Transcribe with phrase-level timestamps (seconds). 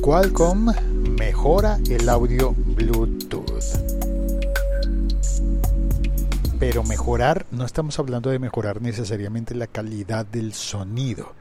[0.00, 0.72] Qualcomm
[1.18, 3.78] mejora el audio Bluetooth.
[6.58, 11.34] Pero mejorar, no estamos hablando de mejorar necesariamente la calidad del sonido,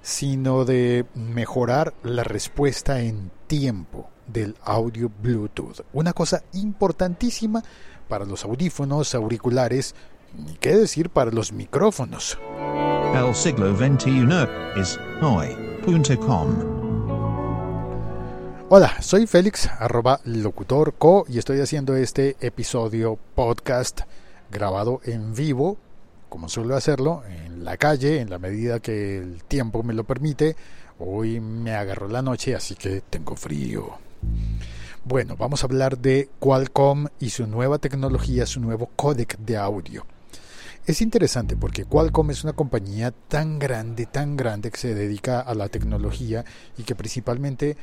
[0.00, 5.82] sino de mejorar la respuesta en tiempo del audio Bluetooth.
[5.92, 7.62] Una cosa importantísima
[8.08, 9.94] para los audífonos, auriculares,
[10.48, 12.38] y qué decir para los micrófonos.
[13.14, 14.26] El siglo XXI
[14.76, 16.87] es hoy.com.
[18.70, 24.02] Hola, soy Félix, arroba locutorco, y estoy haciendo este episodio podcast
[24.50, 25.78] grabado en vivo,
[26.28, 30.54] como suelo hacerlo, en la calle, en la medida que el tiempo me lo permite.
[30.98, 33.96] Hoy me agarró la noche, así que tengo frío.
[35.02, 40.04] Bueno, vamos a hablar de Qualcomm y su nueva tecnología, su nuevo códec de audio.
[40.84, 45.54] Es interesante porque Qualcomm es una compañía tan grande, tan grande que se dedica a
[45.54, 46.44] la tecnología
[46.76, 47.78] y que principalmente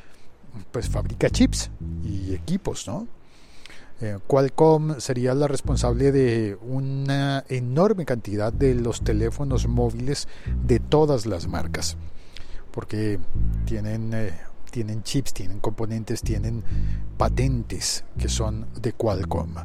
[0.72, 1.70] pues fabrica chips
[2.04, 3.08] y equipos, ¿no?
[4.02, 10.28] Eh, Qualcomm sería la responsable de una enorme cantidad de los teléfonos móviles
[10.66, 11.96] de todas las marcas,
[12.72, 13.20] porque
[13.66, 14.34] tienen, eh,
[14.70, 16.64] tienen chips, tienen componentes, tienen
[17.18, 19.56] patentes que son de Qualcomm.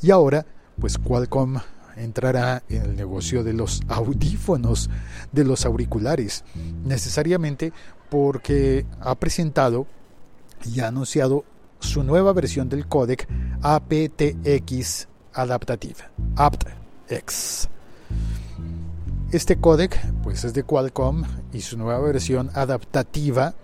[0.00, 0.46] Y ahora,
[0.80, 1.58] pues Qualcomm
[1.96, 4.88] entrará en el negocio de los audífonos,
[5.32, 6.44] de los auriculares,
[6.84, 7.72] necesariamente
[8.08, 9.86] porque ha presentado
[10.64, 11.44] y ha anunciado
[11.80, 13.28] su nueva versión del códec
[13.62, 15.98] aptX Adaptative,
[16.36, 17.68] aptX.
[19.30, 23.54] Este códec pues es de Qualcomm y su nueva versión adaptativa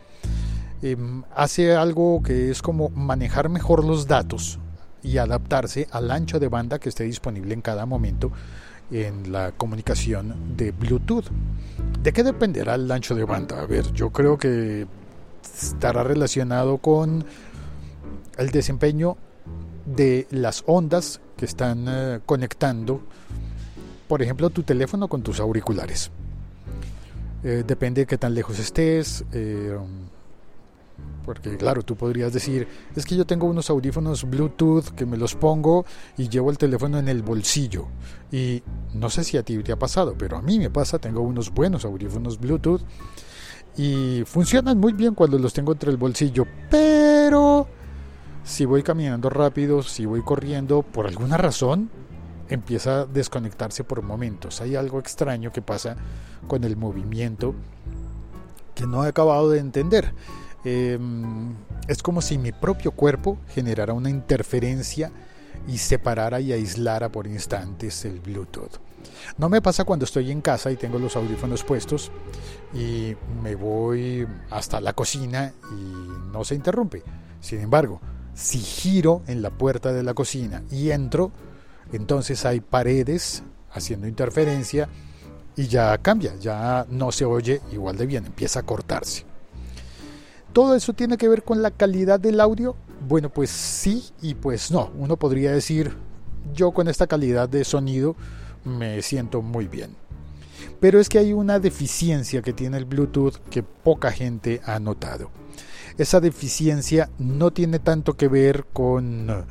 [0.83, 4.59] em, hace algo que es como manejar mejor los datos
[5.03, 8.31] y adaptarse al ancho de banda que esté disponible en cada momento
[8.91, 11.27] en la comunicación de Bluetooth.
[12.03, 13.61] ¿De qué dependerá el ancho de banda?
[13.61, 14.87] A ver, yo creo que
[15.63, 17.25] estará relacionado con
[18.37, 19.17] el desempeño
[19.85, 23.03] de las ondas que están eh, conectando,
[24.09, 26.11] por ejemplo, tu teléfono con tus auriculares.
[27.43, 29.25] Eh, depende de qué tan lejos estés.
[29.33, 29.77] Eh,
[31.25, 35.35] porque claro, tú podrías decir, es que yo tengo unos audífonos Bluetooth que me los
[35.35, 35.87] pongo
[36.19, 37.87] y llevo el teléfono en el bolsillo.
[38.31, 41.23] Y no sé si a ti te ha pasado, pero a mí me pasa, tengo
[41.23, 42.83] unos buenos audífonos Bluetooth
[43.77, 47.67] y funcionan muy bien cuando los tengo entre el bolsillo, pero
[48.45, 51.91] si voy caminando rápido, si voy corriendo, por alguna razón
[52.49, 54.61] empieza a desconectarse por momentos.
[54.61, 55.97] Hay algo extraño que pasa
[56.47, 57.55] con el movimiento
[58.75, 60.13] que no he acabado de entender.
[60.65, 61.55] Em,
[61.89, 65.11] es como si mi propio cuerpo generara una interferencia
[65.67, 68.79] y separara y aislara por instantes el Bluetooth.
[69.39, 72.11] No me pasa cuando estoy en casa y tengo los audífonos puestos
[72.73, 77.03] y me voy hasta la cocina y no se interrumpe.
[77.41, 78.01] Sin embargo,
[78.35, 81.33] si giro en la puerta de la cocina y entro,
[81.93, 84.89] entonces hay paredes haciendo interferencia
[85.57, 89.25] y ya cambia, ya no se oye igual de bien, empieza a cortarse.
[90.53, 92.77] ¿Todo eso tiene que ver con la calidad del audio?
[93.09, 94.91] Bueno, pues sí y pues no.
[94.97, 95.97] Uno podría decir,
[96.55, 98.15] yo con esta calidad de sonido
[98.65, 99.97] me siento muy bien.
[100.81, 105.31] Pero es que hay una deficiencia que tiene el Bluetooth que poca gente ha notado.
[105.99, 109.47] Esa deficiencia no tiene tanto que ver con,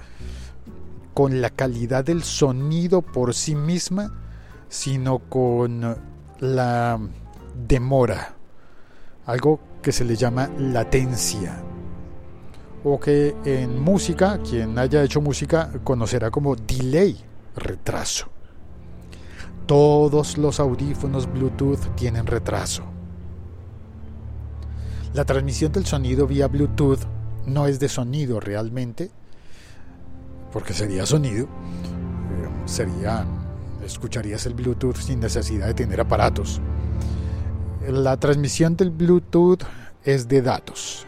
[1.14, 4.14] con la calidad del sonido por sí misma,
[4.68, 5.96] sino con
[6.40, 7.00] la
[7.68, 8.36] demora,
[9.26, 11.62] algo que se le llama latencia,
[12.84, 17.18] o que en música, quien haya hecho música conocerá como delay,
[17.56, 18.33] retraso.
[19.66, 22.84] Todos los audífonos Bluetooth tienen retraso.
[25.14, 27.00] La transmisión del sonido vía Bluetooth
[27.46, 29.12] no es de sonido realmente,
[30.52, 31.48] porque sería sonido,
[32.66, 33.26] sería,
[33.86, 36.62] escucharías el Bluetooth sin necesidad de tener aparatos.
[37.88, 39.64] La transmisión del Bluetooth
[40.04, 41.06] es de datos.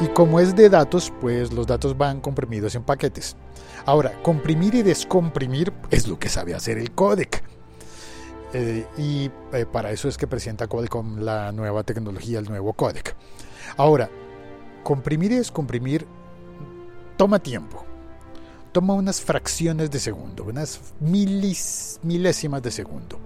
[0.00, 3.36] Y como es de datos, pues los datos van comprimidos en paquetes.
[3.84, 7.42] Ahora, comprimir y descomprimir es lo que sabe hacer el codec.
[8.52, 13.14] Eh, y eh, para eso es que presenta Qualcomm la nueva tecnología, el nuevo codec.
[13.76, 14.10] Ahora,
[14.82, 16.06] comprimir y descomprimir
[17.16, 17.84] toma tiempo.
[18.72, 23.18] Toma unas fracciones de segundo, unas milésimas de segundo.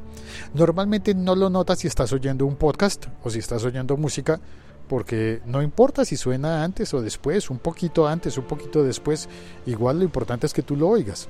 [0.55, 4.41] Normalmente no lo notas si estás oyendo un podcast o si estás oyendo música,
[4.89, 9.29] porque no importa si suena antes o después, un poquito antes, un poquito después,
[9.67, 11.29] igual lo importante es que tú lo oigas.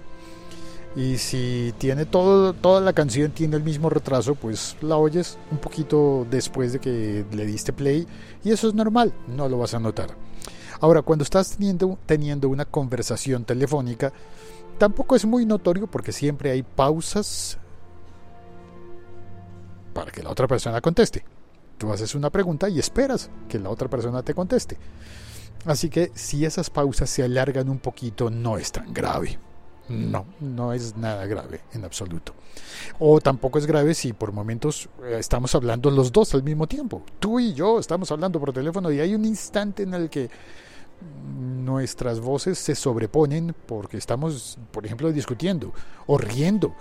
[0.96, 6.24] Y si tiene toda la canción tiene el mismo retraso, pues la oyes un poquito
[6.30, 8.06] después de que le diste play
[8.44, 10.10] y eso es normal, no lo vas a notar.
[10.80, 14.12] Ahora, cuando estás teniendo, teniendo una conversación telefónica,
[14.78, 17.58] tampoco es muy notorio porque siempre hay pausas
[19.92, 21.24] para que la otra persona conteste.
[21.92, 24.78] Haces una pregunta y esperas que la otra persona te conteste.
[25.64, 29.38] Así que si esas pausas se alargan un poquito, no es tan grave.
[29.88, 32.32] No, no es nada grave en absoluto.
[32.98, 37.02] O tampoco es grave si por momentos eh, estamos hablando los dos al mismo tiempo.
[37.18, 40.30] Tú y yo estamos hablando por teléfono y hay un instante en el que
[41.64, 45.72] nuestras voces se sobreponen porque estamos, por ejemplo, discutiendo
[46.06, 46.74] o riendo.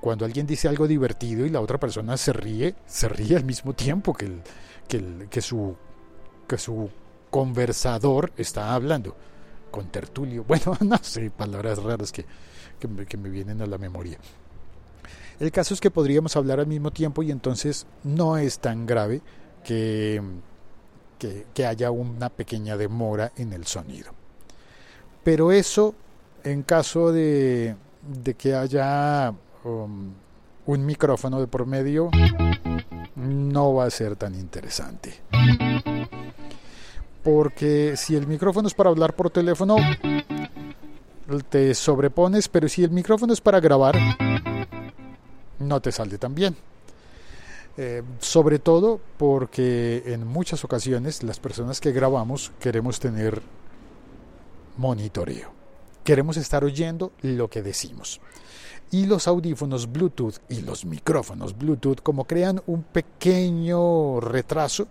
[0.00, 3.72] Cuando alguien dice algo divertido y la otra persona se ríe, se ríe al mismo
[3.72, 5.76] tiempo que, el, que, su,
[6.46, 6.88] que su
[7.30, 9.16] conversador está hablando.
[9.70, 10.44] Con tertulio.
[10.48, 12.24] Bueno, no sé, palabras raras que,
[12.78, 14.18] que, me, que me vienen a la memoria.
[15.40, 19.20] El caso es que podríamos hablar al mismo tiempo y entonces no es tan grave
[19.64, 20.20] que,
[21.18, 24.12] que, que, haya una pequeña demora en el sonido.
[25.22, 25.94] Pero eso,
[26.42, 29.32] en caso de, de que haya
[29.68, 30.12] um,
[30.66, 32.10] un micrófono de por medio,
[33.16, 35.14] no va a ser tan interesante.
[37.22, 39.76] Porque si el micrófono es para hablar por teléfono,
[41.48, 43.96] te sobrepones, pero si el micrófono es para grabar,
[45.58, 46.56] no te sale tan bien.
[47.76, 53.40] Eh, sobre todo porque en muchas ocasiones las personas que grabamos queremos tener
[54.76, 55.57] monitoreo.
[56.08, 58.18] Queremos estar oyendo lo que decimos.
[58.90, 64.88] Y los audífonos Bluetooth y los micrófonos Bluetooth, como crean un pequeño retraso,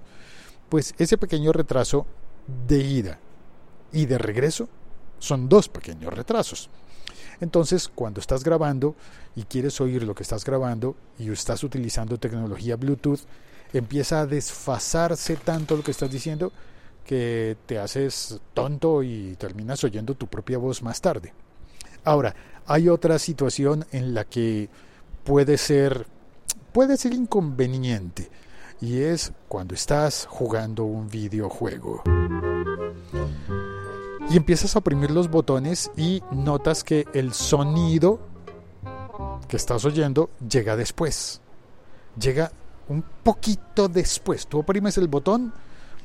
[0.70, 2.06] pues ese pequeño retraso
[2.68, 3.20] de ida
[3.92, 4.70] y de regreso
[5.18, 6.70] son dos pequeños retrasos.
[7.42, 8.94] Entonces, cuando estás grabando
[9.36, 13.22] y quieres oír lo que estás grabando y estás utilizando tecnología Bluetooth,
[13.74, 16.54] empieza a desfasarse tanto lo que estás diciendo
[17.08, 21.34] que te haces tonto y terminas oyendo tu propia voz más tarde.
[22.04, 22.36] Ahora,
[22.68, 24.70] hay otra situación en la que
[25.24, 26.06] puede ser
[26.74, 28.30] puede ser inconveniente
[28.82, 32.04] y es cuando estás jugando un videojuego.
[34.30, 38.20] Y empiezas a oprimir los botones y notas que el sonido
[39.48, 41.42] que estás oyendo llega después.
[42.20, 42.52] Llega
[42.90, 44.46] un poquito después.
[44.46, 45.54] Tú oprimes el botón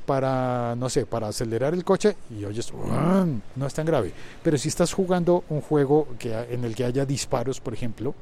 [0.06, 4.12] para, no sé, para acelerar el coche y oyes, no es tan grave.
[4.42, 8.14] Pero si estás jugando un juego que, en el que haya disparos, por ejemplo,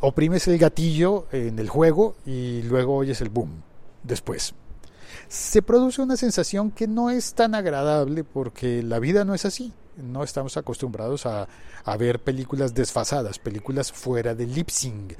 [0.00, 3.62] oprimes el gatillo en el juego y luego oyes el boom
[4.02, 4.54] después.
[5.28, 9.72] Se produce una sensación que no es tan agradable porque la vida no es así.
[9.96, 11.48] No estamos acostumbrados a,
[11.84, 15.14] a ver películas desfasadas, películas fuera de lip sync.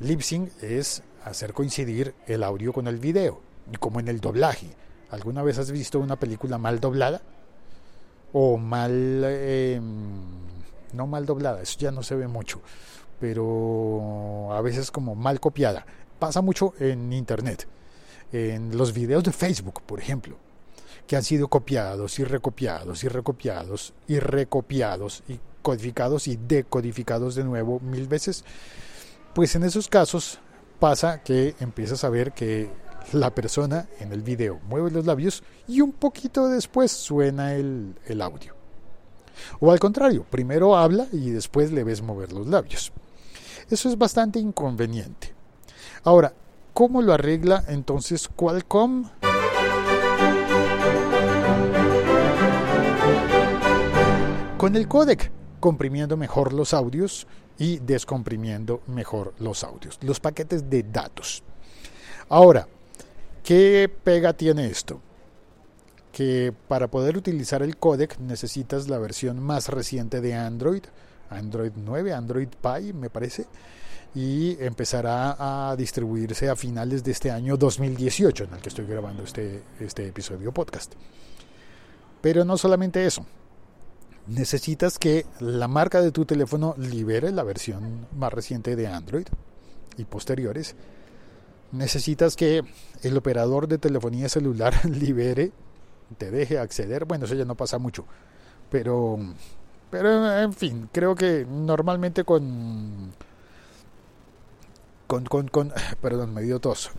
[0.00, 3.40] Lip sync es hacer coincidir el audio con el video,
[3.80, 4.68] como en el doblaje.
[5.10, 7.22] ¿Alguna vez has visto una película mal doblada?
[8.32, 9.22] O mal...
[9.24, 9.80] Eh,
[10.92, 12.60] no mal doblada, eso ya no se ve mucho
[13.20, 15.86] pero a veces como mal copiada.
[16.18, 17.66] Pasa mucho en Internet,
[18.32, 20.36] en los videos de Facebook, por ejemplo,
[21.06, 27.44] que han sido copiados y recopiados y recopiados y recopiados y codificados y decodificados de
[27.44, 28.44] nuevo mil veces.
[29.34, 30.38] Pues en esos casos
[30.80, 32.70] pasa que empiezas a ver que
[33.12, 38.54] la persona en el video mueve los labios y un poquito después suena el, audio.
[39.60, 42.92] O al contrario, primero habla y después le ves mover los labios.
[43.70, 45.34] Eso es bastante inconveniente.
[46.04, 46.32] Ahora,
[46.72, 49.10] ¿cómo lo arregla entonces Qualcomm?
[54.56, 57.26] Con el codec, comprimiendo mejor los audios
[57.58, 61.42] y descomprimiendo mejor los audios, los paquetes de datos.
[62.28, 62.66] Ahora,
[63.46, 65.00] ¿qué pega tiene esto?
[66.12, 70.82] Que para poder utilizar el codec necesitas la versión más reciente de Android,
[71.30, 73.46] Android 9, Android Pie me parece,
[74.16, 75.36] y empezará
[75.70, 80.08] a distribuirse a finales de este año 2018 en el que estoy grabando este, este
[80.08, 80.94] episodio podcast.
[82.20, 83.24] Pero no solamente eso,
[84.26, 89.26] necesitas que la marca de tu teléfono libere la versión más reciente de Android
[89.98, 90.74] y posteriores.
[91.72, 92.62] Necesitas que
[93.02, 95.52] el operador de telefonía celular libere,
[96.18, 97.04] te deje acceder.
[97.04, 98.04] Bueno, eso ya no pasa mucho,
[98.70, 99.18] pero
[99.90, 103.12] pero en fin, creo que normalmente con.
[105.06, 105.72] Con, con, con.
[106.00, 106.90] Perdón, me dio tos.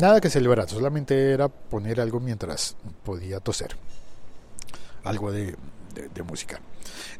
[0.00, 3.76] nada que celebrar, solamente era poner algo mientras podía toser.
[5.04, 5.56] Algo de,
[6.26, 6.60] música.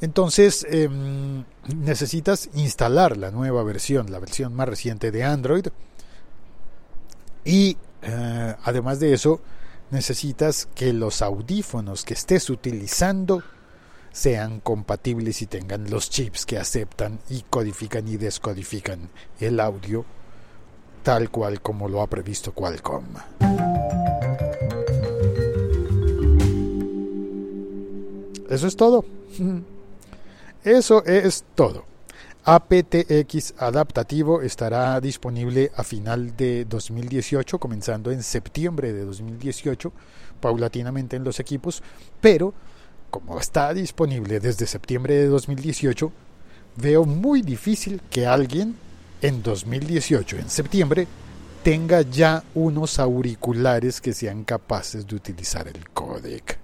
[0.00, 5.66] Entonces em, necesitas instalar la nueva versión, la versión más reciente de Android.
[7.44, 9.40] Y eh, además de eso,
[9.90, 13.42] necesitas que los audífonos que estés utilizando
[14.12, 20.04] sean compatibles y tengan los chips que aceptan y codifican y descodifican el audio
[21.02, 23.45] tal cual como lo ha previsto Qualcomm.
[28.48, 29.04] Eso es todo.
[30.64, 31.84] Eso es todo.
[32.44, 39.92] aptX adaptativo estará disponible a final de 2018, comenzando en septiembre de 2018,
[40.40, 41.82] paulatinamente en los equipos,
[42.20, 42.54] pero
[43.10, 46.12] como está disponible desde septiembre de 2018,
[46.76, 48.76] veo muy difícil que alguien
[49.22, 51.06] en 2018, en septiembre,
[51.62, 56.60] tenga ya unos auriculares que sean capaces de utilizar el codec.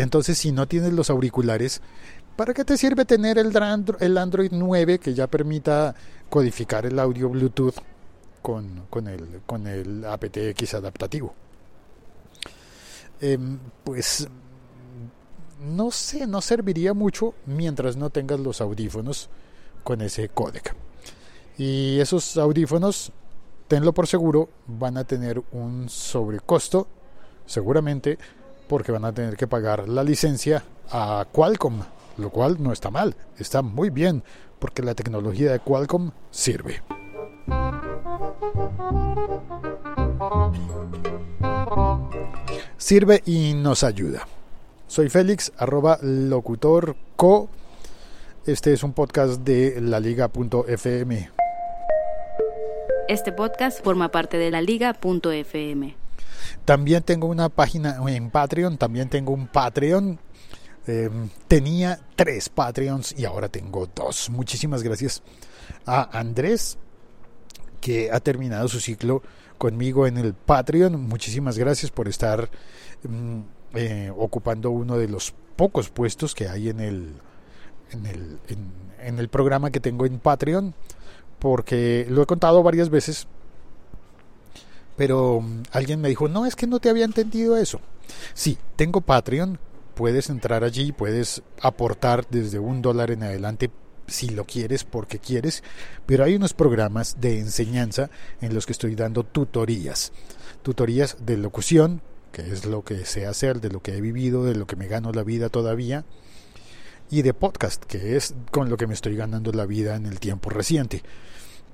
[0.00, 1.82] Entonces, si no tienes los auriculares,
[2.34, 3.54] ¿para qué te sirve tener el,
[4.16, 5.94] Android 9 que ya permita
[6.30, 7.74] codificar el audio Bluetooth
[8.40, 8.86] con,
[9.66, 11.34] el aptX adaptativo?
[13.20, 14.26] Em, pues
[15.60, 19.28] no sé, no serviría mucho mientras no tengas los audífonos
[19.84, 20.74] con ese códec.
[21.58, 23.12] Y esos audífonos,
[23.68, 26.88] tenlo por seguro, van a tener un sobrecosto,
[27.44, 28.16] seguramente,
[28.70, 30.62] porque van a tener que pagar la licencia
[30.92, 31.80] a Qualcomm,
[32.18, 34.22] lo cual no está mal, está muy bien,
[34.60, 36.80] porque la tecnología de Qualcomm sirve.
[42.76, 44.28] Sirve y nos ayuda.
[44.86, 47.48] Soy Félix, arroba locutor co.
[48.46, 51.30] Este es un podcast de laliga.fm.
[53.08, 55.99] Este podcast forma parte de la liga.fm.
[56.64, 60.18] También tengo una página en Patreon, también tengo un Patreon.
[60.86, 64.30] Em, tenía tres Patreons y ahora tengo dos.
[64.30, 65.22] Muchísimas gracias
[65.86, 66.78] a Andrés,
[67.80, 69.22] que ha terminado su ciclo
[69.58, 71.00] conmigo en el Patreon.
[71.00, 72.50] Muchísimas gracias por estar
[73.02, 73.40] mm,
[73.74, 77.14] eh, ocupando uno de los pocos puestos que hay en el,
[77.92, 80.74] en el programa que tengo en Patreon,
[81.38, 83.26] porque lo he contado varias veces,
[85.00, 87.80] pero mm, alguien me dijo, no, es que no te había entendido eso.
[88.34, 89.58] Sí, tengo Patreon,
[89.94, 93.70] puedes entrar allí, puedes aportar desde un dólar en adelante
[94.08, 95.62] si lo quieres porque quieres,
[96.04, 98.10] pero hay unos programas de enseñanza
[98.42, 100.12] en los que estoy dando tutorías,
[100.62, 104.54] tutorías de locución, que es lo que sé hacer, de lo que he vivido, de
[104.54, 106.04] lo que me gano la vida todavía,
[107.10, 110.20] y de podcast, que es con lo que me estoy ganando la vida en el
[110.20, 111.02] tiempo reciente.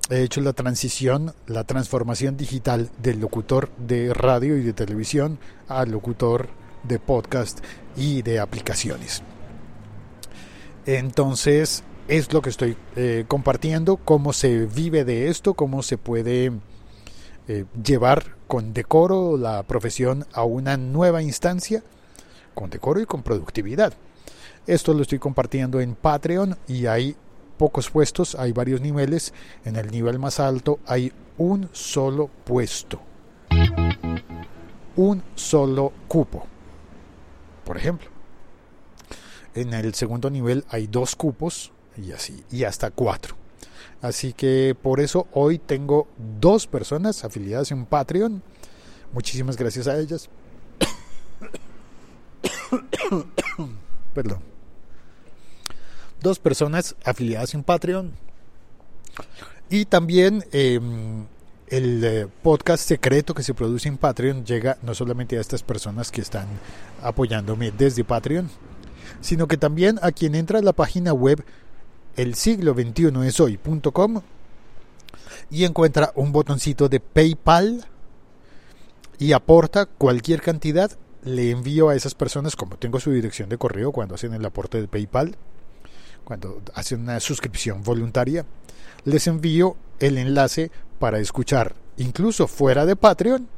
[0.09, 5.91] He hecho la transición, la transformación digital del locutor de radio y de televisión al
[5.91, 6.49] locutor
[6.85, 7.59] de podcast
[7.97, 9.25] y de aplicaciones.
[10.87, 16.53] Entonces, es lo que estoy eh, compartiendo, cómo se vive de esto, cómo se puede
[17.49, 21.83] eh, llevar con decoro la profesión a una nueva instancia,
[22.55, 23.93] con decoro y con productividad.
[24.69, 27.17] Esto lo estoy compartiendo en Patreon y hay
[27.57, 29.33] pocos puestos, hay varios niveles.
[29.65, 33.01] En el nivel más alto hay un solo puesto,
[34.97, 36.47] un solo cupo,
[37.65, 38.09] por ejemplo.
[39.55, 43.37] En el segundo nivel hay dos cupos, y así, y hasta cuatro.
[44.03, 46.09] Así que por eso hoy tengo
[46.41, 48.43] dos personas afiliadas en Patreon.
[49.13, 50.29] Muchísimas gracias a ellas.
[54.15, 54.56] Perdón.
[56.27, 58.11] Dos personas afiliadas en Patreon.
[59.71, 61.25] Y también em,
[61.69, 66.11] el eh, podcast secreto que se produce en Patreon llega no solamente a estas personas
[66.11, 66.49] que están
[67.01, 68.51] apoyándome desde Patreon,
[69.21, 71.45] sino que también a quien entra a la página web
[72.17, 74.21] el siglo 21 es hoy.com
[75.49, 77.85] y encuentra un botoncito de PayPal
[79.21, 80.91] y aporta cualquier cantidad.
[81.23, 84.81] Le envío a esas personas, como tengo su dirección de correo cuando hacen el aporte
[84.81, 85.37] de PayPal,
[86.27, 88.45] cuando hacen una suscripción voluntaria,
[89.05, 93.49] les envío el enlace para escuchar, incluso fuera de Patreon,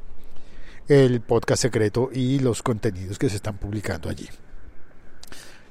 [0.87, 4.28] el podcast secreto y los contenidos que se están publicando allí.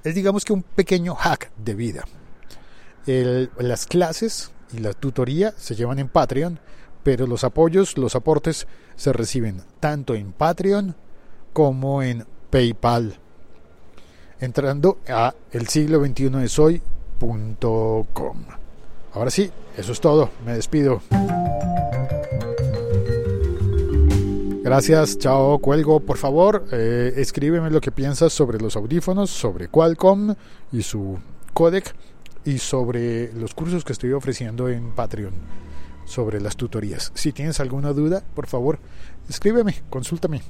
[0.04, 2.04] Es digamos que un pequeño hack de vida
[3.08, 6.60] las clases y la tutoría se llevan en Patreon,
[7.04, 10.96] pero los apoyos, los aportes se reciben tanto en Patreon
[11.54, 13.20] como en PayPal.
[14.40, 18.38] Entrando a el siglo 21 es hoy.com.
[19.14, 20.30] Ahora sí, eso es todo.
[20.46, 21.02] Me despido.
[24.64, 26.02] Gracias, chao, cuelgo.
[26.02, 30.36] Por favor, eh, escríbeme lo que piensas sobre los audífonos, sobre Qualcomm
[30.72, 31.18] y su
[31.54, 31.96] codec
[32.46, 35.34] y sobre los cursos que estoy ofreciendo en Patreon,
[36.06, 37.12] sobre las tutorías.
[37.16, 38.78] Si tienes alguna duda, por favor,
[39.30, 40.42] escríbeme, consúltame.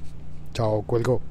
[0.52, 1.22] Chao, cuelgo.